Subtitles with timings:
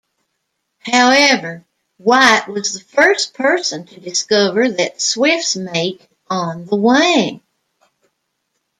[0.79, 1.63] However,
[1.97, 7.43] White was the first person to discover that swifts mate on the wing.